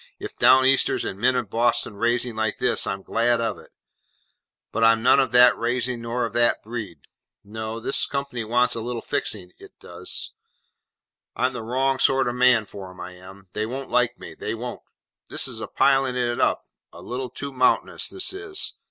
[0.17, 3.69] If Down Easters and men of Boston raising like this, I'm glad of it,
[4.71, 7.01] but I'm none of that raising nor of that breed.
[7.43, 7.79] No.
[7.79, 10.31] This company wants a little fixing, it does.
[11.35, 13.45] I'm the wrong sort of man for 'em, I am.
[13.51, 14.81] They won't like me, they won't.
[15.29, 18.73] This is piling of it up, a little too mountainous, this is.